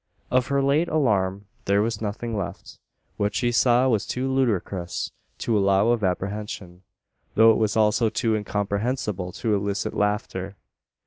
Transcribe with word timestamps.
Of 0.31 0.47
her 0.47 0.63
late 0.63 0.87
alarm 0.87 1.45
there 1.65 1.83
was 1.83 2.01
nothing 2.01 2.35
left. 2.35 2.79
What 3.17 3.35
she 3.35 3.51
saw 3.51 3.87
was 3.87 4.07
too 4.07 4.27
ludicrous 4.31 5.11
to 5.37 5.55
allow 5.55 5.89
of 5.89 6.03
apprehension; 6.03 6.81
though 7.35 7.51
it 7.51 7.57
was 7.59 7.77
also 7.77 8.09
too 8.09 8.33
incomprehensible 8.35 9.31
to 9.33 9.53
elicit 9.53 9.93
laughter. 9.93 10.55